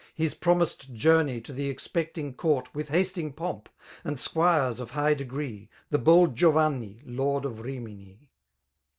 [0.15, 3.69] His promised journey to the expecting court With hasting pomp,
[4.03, 5.69] and squires of high degree.
[5.91, 8.31] The bold Giovanni, lord of Rixnini.